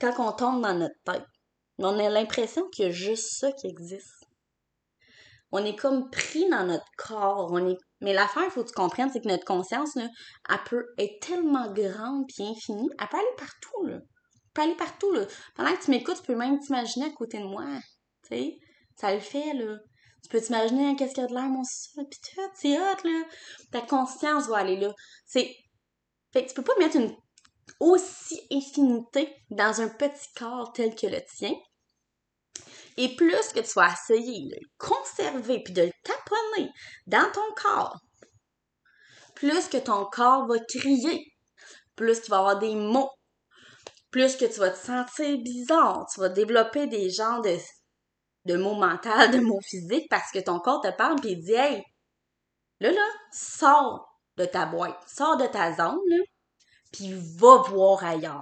[0.00, 1.26] quand on tombe dans notre tête,
[1.78, 4.24] on a l'impression qu'il y a juste ça qui existe
[5.56, 7.52] on est comme pris dans notre corps.
[7.52, 7.78] On est...
[8.04, 10.06] Mais l'affaire, il faut que tu comprennes, c'est que notre conscience, là,
[10.50, 13.94] elle peut être tellement grande et infinie, elle peut aller partout, là.
[13.94, 15.22] Elle peut aller partout, là.
[15.54, 17.64] Pendant que tu m'écoutes, tu peux même t'imaginer à côté de moi.
[18.28, 18.58] Tu sais,
[18.94, 19.78] ça le fait, là.
[20.22, 22.78] Tu peux t'imaginer hein, qu'est-ce qu'il y a de l'air, mon sol, pis tout, c'est
[22.78, 23.22] hot, là.
[23.72, 24.92] Ta conscience va aller là.
[25.24, 25.50] C'est...
[26.34, 27.16] Fait que tu peux pas mettre une
[27.80, 31.54] aussi infinité dans un petit corps tel que le tien.
[32.96, 36.70] Et plus que tu vas essayer de le conserver puis de le taponner
[37.06, 37.98] dans ton corps,
[39.34, 41.32] plus que ton corps va crier,
[41.96, 43.10] plus tu vas avoir des mots,
[44.10, 47.56] plus que tu vas te sentir bizarre, tu vas développer des genres de,
[48.44, 51.52] de mots mentaux, de mots physiques parce que ton corps te parle puis il dit
[51.52, 51.82] Hey,
[52.80, 55.98] là, là, sors de ta boîte, sors de ta zone,
[56.92, 58.40] puis va voir ailleurs.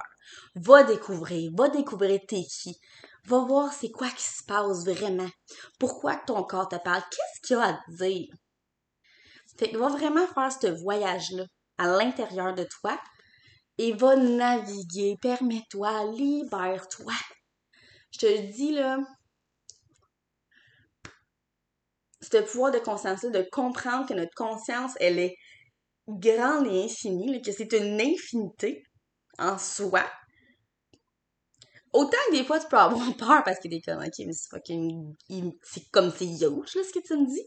[0.54, 2.78] Va découvrir, va découvrir tes qui,
[3.24, 5.30] Va voir c'est quoi qui se passe vraiment.
[5.78, 7.02] Pourquoi ton corps te parle?
[7.10, 8.34] Qu'est-ce qu'il a à te dire?
[9.58, 11.44] Fait va vraiment faire ce voyage-là
[11.78, 12.98] à l'intérieur de toi
[13.78, 15.16] et va naviguer.
[15.20, 17.12] Permets-toi, libère-toi.
[18.12, 18.98] Je te le dis là,
[22.20, 25.36] ce pouvoir de conscience-là, de comprendre que notre conscience, elle est
[26.08, 28.82] grande et infinie, que c'est une infinité
[29.38, 30.04] en soi.
[31.92, 34.48] Autant que des fois, tu peux avoir peur parce que t'es comme, ok, mais c'est
[34.50, 35.14] fucking.
[35.62, 37.46] C'est comme c'est huge, là, ce que tu me dis.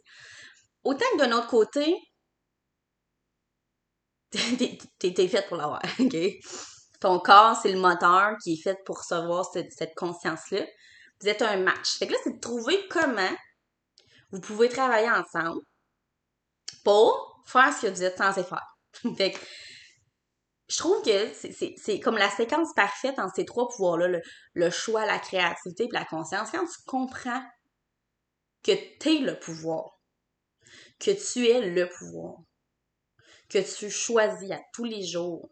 [0.84, 1.96] Autant que d'un autre côté,
[5.00, 6.16] t'es fait pour l'avoir, ok?
[7.00, 10.66] Ton corps, c'est le moteur qui est fait pour recevoir cette, cette conscience-là.
[11.22, 11.98] Vous êtes un match.
[11.98, 13.36] Fait que là, c'est de trouver comment
[14.32, 15.62] vous pouvez travailler ensemble
[16.84, 18.66] pour faire ce que vous êtes censé faire.
[19.18, 19.40] fait que,
[20.68, 21.32] je trouve que
[21.78, 24.20] c'est comme la séquence parfaite en ces trois pouvoirs-là,
[24.54, 26.50] le, choix, la créativité et la conscience.
[26.52, 27.44] Quand tu comprends
[28.64, 30.00] que tu es le pouvoir,
[31.00, 32.38] que tu es le pouvoir,
[33.48, 35.50] que tu choisis à tous les jours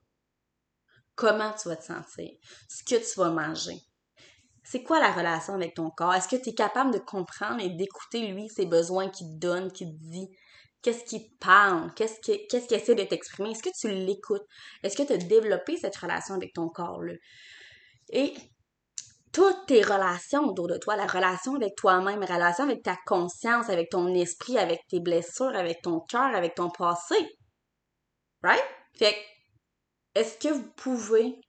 [1.15, 2.32] comment tu vas te sentir,
[2.67, 3.78] ce que tu vas manger.
[4.63, 6.13] C'est quoi la relation avec ton corps?
[6.13, 9.71] Est-ce que tu es capable de comprendre et d'écouter lui ses besoins qu'il te donne,
[9.71, 10.30] qu'il te dit?
[10.84, 11.93] Qu'est-ce qu'il parle?
[11.96, 13.52] Qu'est-ce qu'il essaie de t'exprimer?
[13.52, 14.46] Est-ce que tu l'écoutes?
[14.84, 17.13] Est-ce que tu as développé cette relation avec ton corps-là?
[18.10, 18.34] Et
[19.32, 23.69] toutes tes relations autour de toi, la relation avec toi-même, la relation avec ta conscience,
[23.69, 27.15] avec ton esprit, avec tes blessures, avec ton cœur, avec ton passé.
[28.43, 28.63] Right?
[28.96, 29.15] Fait
[30.15, 31.39] est-ce que vous pouvez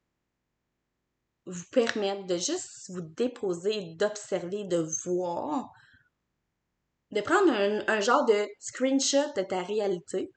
[1.45, 5.69] vous permettre de juste vous déposer, d'observer, de voir
[7.15, 10.31] de prendre un, genre de screenshot de ta réalité,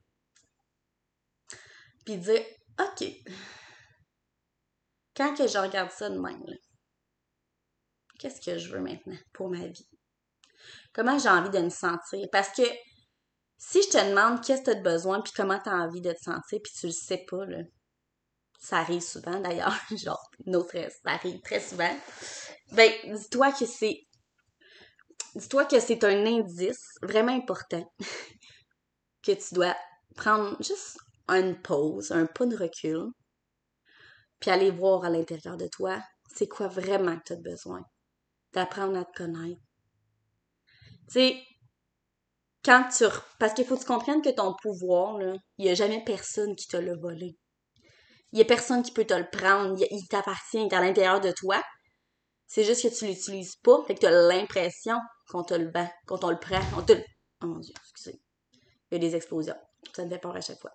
[2.06, 2.46] puis dire,
[2.80, 3.08] OK,
[5.16, 6.46] quand que je regarde ça de même,
[8.20, 9.90] qu'est-ce que je veux maintenant pour ma vie?
[10.94, 12.28] Comment j'ai envie de me sentir?
[12.32, 12.64] Parce que
[13.58, 16.12] si je te demande qu'est-ce que tu as besoin, puis comment tu as envie de
[16.12, 17.64] te sentir, puis tu le sais pas, là,
[18.60, 21.96] ça arrive souvent d'ailleurs, genre, notre ça arrive très souvent,
[22.72, 24.07] ben, dis-toi que c'est
[25.36, 27.92] dis-toi que c'est un indice vraiment important
[29.24, 29.76] que tu dois
[30.16, 30.98] prendre juste
[31.30, 33.12] une pause, un pas de recul,
[34.40, 36.02] puis aller voir à l'intérieur de toi,
[36.36, 37.84] c'est quoi vraiment que tu as besoin.
[38.54, 39.62] D'apprendre à te connaître.
[41.10, 41.44] Tu sais,
[42.64, 43.06] quand tu...
[43.40, 45.20] Parce qu'il faut que tu comprennes que ton pouvoir,
[45.58, 47.38] il n'y a jamais personne qui te l'a volé.
[48.32, 49.78] Il n'y a personne qui peut te le prendre.
[49.90, 51.62] Il t'appartient, à l'intérieur de toi.
[52.46, 55.90] C'est juste que tu l'utilises pas, fait que tu as l'impression qu'on te le vend,
[56.06, 57.04] qu'on te le prend, on te le...
[57.44, 58.20] Oh mon Dieu, excusez.
[58.90, 59.58] Il y a des explosions.
[59.96, 60.72] Ça me fait peur à chaque fois.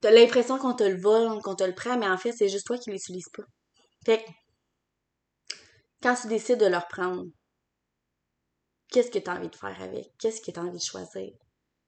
[0.00, 2.66] T'as l'impression qu'on te le vole, qu'on te le prend, mais en fait, c'est juste
[2.66, 3.44] toi qui l'utilises pas.
[4.04, 4.30] Fait que,
[6.02, 7.24] quand tu décides de le reprendre,
[8.90, 10.12] qu'est-ce que tu as envie de faire avec?
[10.18, 11.22] Qu'est-ce que tu as envie de choisir?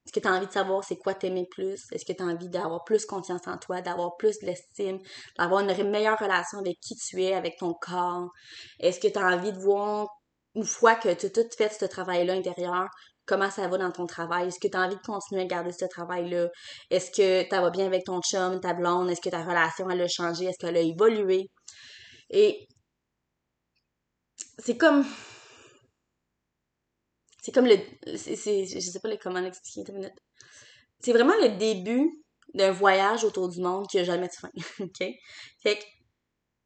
[0.07, 1.85] Est-ce que tu as envie de savoir c'est quoi t'aimer plus?
[1.93, 5.01] Est-ce que tu as envie d'avoir plus confiance en toi, d'avoir plus de l'estime,
[5.37, 8.31] d'avoir une meilleure relation avec qui tu es, avec ton corps?
[8.79, 10.09] Est-ce que tu as envie de voir
[10.57, 12.88] une fois que tu as tout fait ce travail-là intérieur,
[13.27, 14.49] comment ça va dans ton travail?
[14.49, 16.49] Est-ce que tu as envie de continuer à garder ce travail-là?
[16.90, 19.11] Est-ce que ça va bien avec ton chum, ta blonde?
[19.11, 20.47] Est-ce que ta relation, elle a changé?
[20.47, 21.51] Est-ce qu'elle a évolué?
[22.31, 22.66] Et
[24.59, 25.05] c'est comme...
[27.42, 27.77] C'est comme le...
[28.16, 30.19] C'est, je sais pas comment l'expliquer, minute.
[31.01, 32.11] C'est vraiment le début
[32.55, 34.51] d'un voyage autour du monde qui a jamais de fin?
[35.62, 35.85] Fait que,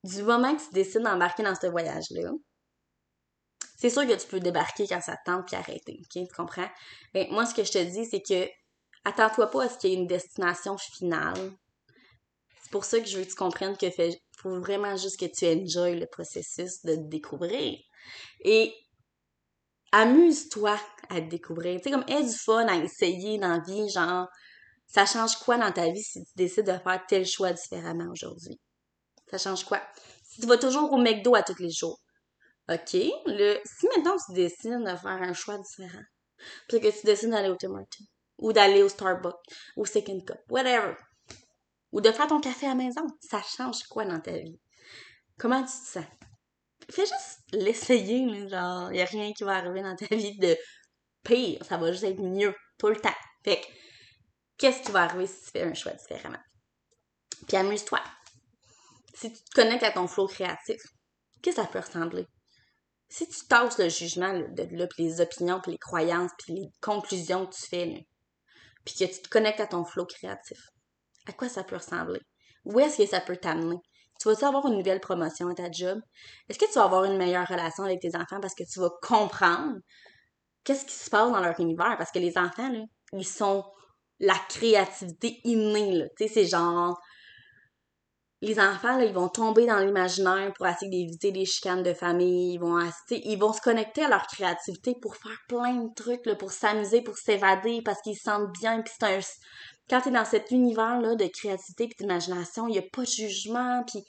[0.05, 2.31] du moment que tu décides d'embarquer dans ce voyage-là,
[3.81, 6.29] c'est sûr que tu peux débarquer quand ça te tente puis arrêter, OK?
[6.29, 6.69] Tu comprends?
[7.15, 8.47] Ben, moi, ce que je te dis, c'est que
[9.07, 11.51] attends-toi pas à ce qu'il y ait une destination finale.
[12.63, 15.25] C'est pour ça que je veux que tu comprennes que fait, faut vraiment juste que
[15.25, 17.79] tu enjoy le processus de te découvrir.
[18.41, 18.75] Et
[19.93, 21.81] amuse-toi à te découvrir.
[21.81, 24.29] Tu sais, comme aie du fun à essayer dans la vie, genre,
[24.89, 28.61] ça change quoi dans ta vie si tu décides de faire tel choix différemment aujourd'hui?
[29.31, 29.81] Ça change quoi?
[30.23, 31.99] Si tu vas toujours au McDo à tous les jours,
[32.71, 32.95] OK,
[33.27, 36.05] le, si maintenant tu décides de faire un choix différent,
[36.69, 38.05] puis que tu décides d'aller au Tim Hortons,
[38.39, 39.35] ou d'aller au Starbucks,
[39.77, 40.95] ou Second Cup, whatever,
[41.91, 44.61] ou de faire ton café à maison, ça change quoi dans ta vie?
[45.37, 46.05] Comment tu te sens?
[46.91, 50.57] Fais juste l'essayer, genre, il n'y a rien qui va arriver dans ta vie de
[51.25, 53.11] pire, ça va juste être mieux tout le temps.
[53.45, 53.67] Fait que,
[54.59, 56.43] qu'est-ce qui va arriver si tu fais un choix différemment?
[57.49, 58.01] Puis amuse-toi.
[59.15, 60.81] Si tu te connectes à ton flow créatif,
[61.43, 62.27] qu'est-ce que ça peut ressembler?
[63.11, 66.71] Si tu tasses le jugement de là, puis les opinions, puis les croyances, puis les
[66.81, 68.07] conclusions que tu fais,
[68.85, 70.59] puis que tu te connectes à ton flow créatif,
[71.27, 72.21] à quoi ça peut ressembler?
[72.65, 73.77] Où est-ce que ça peut t'amener?
[74.21, 76.01] Tu vas-tu avoir une nouvelle promotion à ta job?
[76.49, 78.91] Est-ce que tu vas avoir une meilleure relation avec tes enfants parce que tu vas
[79.03, 79.79] comprendre
[80.63, 81.97] qu'est-ce qui se passe dans leur univers?
[81.99, 82.71] Parce que les enfants,
[83.13, 83.65] ils sont
[84.21, 86.07] la créativité innée.
[86.17, 87.01] Tu sais, c'est genre
[88.43, 92.55] les enfants, là, ils vont tomber dans l'imaginaire pour essayer d'éviter des chicanes de famille.
[92.55, 92.79] Ils vont,
[93.11, 97.03] ils vont se connecter à leur créativité pour faire plein de trucs, là, pour s'amuser,
[97.03, 98.81] pour s'évader, parce qu'ils se sentent bien.
[98.81, 99.21] Puis c'est un...
[99.91, 103.85] Quand t'es dans cet univers-là de créativité et d'imagination, il n'y a pas de jugement,
[103.87, 104.03] puis...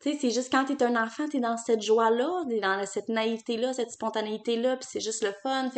[0.00, 3.08] Tu sais, c'est juste quand t'es un enfant, t'es dans cette joie-là, t'es dans cette
[3.08, 5.70] naïveté-là, cette spontanéité-là, puis c'est juste le fun.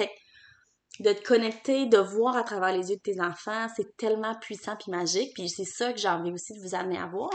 [1.00, 4.76] De te connecter, de voir à travers les yeux de tes enfants, c'est tellement puissant
[4.76, 5.32] puis magique.
[5.34, 7.30] Puis c'est ça que j'ai envie aussi de vous amener à voir.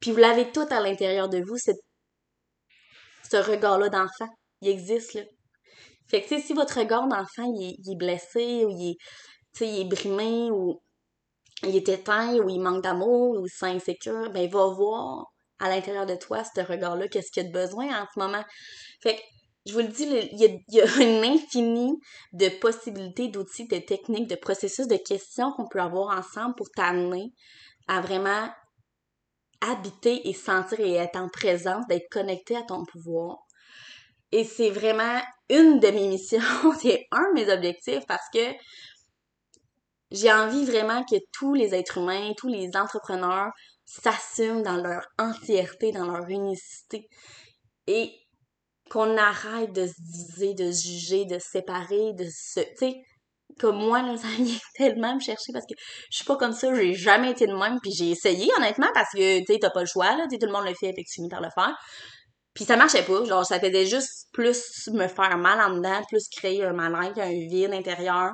[0.00, 4.28] Puis vous l'avez tout à l'intérieur de vous, ce regard-là d'enfant.
[4.60, 5.22] Il existe, là.
[6.08, 10.50] Fait que, si votre regard d'enfant, il, est blessé, ou il est, il est brimé,
[10.50, 10.82] ou
[11.62, 15.24] il est éteint, ou il manque d'amour, ou il est insécure, ben, va voir
[15.60, 18.44] à l'intérieur de toi, ce regard-là, qu'est-ce qu'il y a de besoin en ce moment.
[19.02, 19.20] Fait que,
[19.66, 21.98] je vous le dis, il y, a, une infinie
[22.32, 27.32] de possibilités, d'outils, de techniques, de processus, de questions qu'on peut avoir ensemble pour t'amener
[27.88, 28.48] à vraiment
[29.60, 33.38] habiter et sentir et être en présence, d'être connecté à ton pouvoir.
[34.32, 36.40] Et c'est vraiment une de mes missions,
[36.80, 38.52] c'est un de mes objectifs parce que
[40.10, 43.52] j'ai envie vraiment que tous les êtres humains, tous les entrepreneurs
[43.84, 47.08] s'assument dans leur entièreté, dans leur unicité.
[47.86, 48.12] Et
[48.94, 52.60] qu'on arrête de se diviser, de se juger, de se séparer, de se...
[52.60, 52.94] Tu sais,
[53.58, 55.74] comme moi, là, ça vient tellement me chercher parce que
[56.12, 59.10] je suis pas comme ça, j'ai jamais été de même, puis j'ai essayé, honnêtement, parce
[59.12, 61.12] que, tu sais, t'as pas le choix, là, tout le monde le fait, que tu
[61.12, 61.76] finis par le faire.
[62.54, 66.28] Puis ça marchait pas, genre, ça faisait juste plus me faire mal en dedans, plus
[66.28, 68.30] créer un mal-être, un vide intérieur.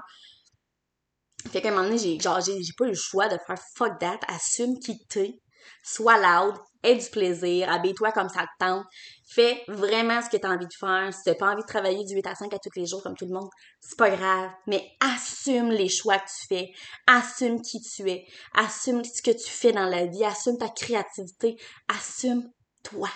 [1.50, 3.98] Fait qu'à un moment donné, j'ai, genre, j'ai, pas eu le choix de faire fuck
[3.98, 5.40] that, assume qui t'es,
[5.82, 8.84] sois loud, aie du plaisir, habille-toi comme ça te tente,
[9.30, 11.12] fais vraiment ce que tu as envie de faire.
[11.14, 13.16] Si tu pas envie de travailler du 8 à 5 à tous les jours comme
[13.16, 13.48] tout le monde,
[13.80, 16.72] c'est pas grave, mais assume les choix que tu fais,
[17.06, 21.56] assume qui tu es, assume ce que tu fais dans la vie, assume ta créativité,
[21.88, 22.50] assume
[22.82, 23.08] toi.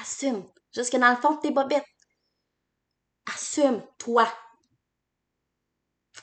[0.00, 1.84] Assume, jusque dans le fond de tes bobettes.
[3.32, 4.26] Assume toi.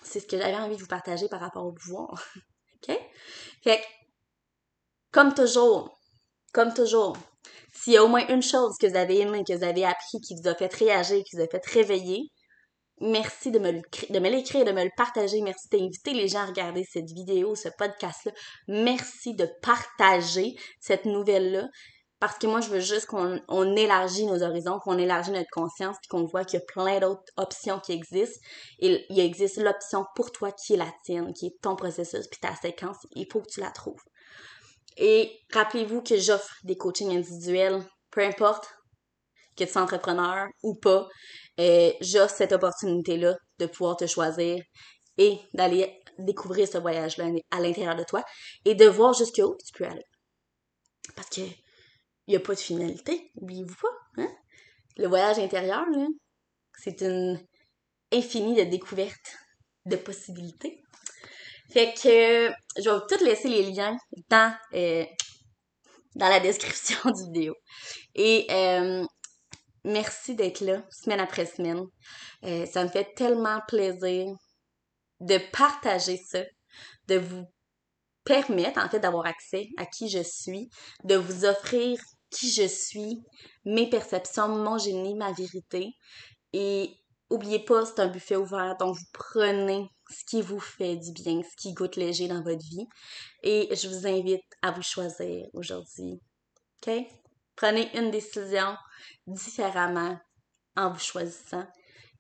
[0.04, 2.22] C'est ce que j'avais envie de vous partager par rapport au pouvoir.
[2.90, 2.98] OK?
[3.64, 3.84] Fait
[5.12, 6.00] comme toujours,
[6.54, 7.18] comme toujours,
[7.73, 10.19] s'il y a au moins une chose que vous avez aimé, que vous avez appris,
[10.21, 12.30] qui vous a fait réagir, qui vous a fait réveiller,
[13.02, 15.41] merci de me, de me l'écrire, de me le partager.
[15.41, 18.32] Merci d'inviter les gens à regarder cette vidéo, ce podcast-là.
[18.67, 21.67] Merci de partager cette nouvelle-là.
[22.19, 25.95] Parce que moi, je veux juste qu'on on élargit nos horizons, qu'on élargit notre conscience,
[26.02, 28.41] puis qu'on voit qu'il y a plein d'autres options qui existent.
[28.80, 32.39] Et il existe l'option pour toi qui est la tienne, qui est ton processus, puis
[32.41, 32.97] ta séquence.
[33.12, 34.04] Il faut que tu la trouves.
[35.02, 37.82] Et rappelez-vous que j'offre des coachings individuels,
[38.12, 38.68] peu importe
[39.56, 41.08] que tu sois entrepreneur ou pas,
[41.60, 44.62] euh, j'offre cette opportunité-là de pouvoir te choisir
[45.18, 48.24] et d'aller découvrir ce voyage-là à l'intérieur de toi
[48.66, 50.06] et de voir jusqu'où tu peux aller.
[51.16, 54.22] Parce que il n'y a pas de finalité, oubliez-vous pas.
[54.22, 54.32] Hein?
[54.98, 55.86] Le voyage intérieur,
[56.78, 57.40] c'est une
[58.12, 59.38] infinie de découvertes,
[59.86, 60.84] de possibilités.
[61.71, 62.49] Fait que
[62.82, 63.97] je vais tout laisser les liens
[64.29, 65.05] dans, euh,
[66.15, 67.55] dans la description du vidéo.
[68.15, 69.05] Et euh,
[69.84, 71.86] merci d'être là, semaine après semaine.
[72.45, 74.34] Euh, ça me fait tellement plaisir
[75.19, 76.43] de partager ça,
[77.08, 77.45] de vous
[78.23, 80.69] permettre en fait d'avoir accès à qui je suis,
[81.03, 83.23] de vous offrir qui je suis,
[83.65, 85.91] mes perceptions, mon génie, ma vérité.
[86.53, 86.95] Et
[87.29, 91.41] oubliez pas, c'est un buffet ouvert, donc vous prenez ce qui vous fait du bien,
[91.43, 92.88] ce qui goûte léger dans votre vie.
[93.43, 96.19] Et je vous invite à vous choisir aujourd'hui.
[96.82, 96.93] OK?
[97.56, 98.76] Prenez une décision
[99.28, 100.17] différemment
[100.76, 101.67] en vous choisissant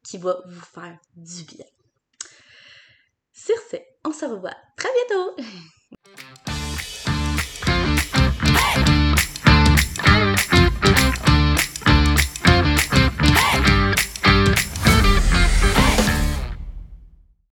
[0.03, 1.65] qui va vous faire du bien.
[3.31, 5.35] Sur ce, on se revoit très bientôt!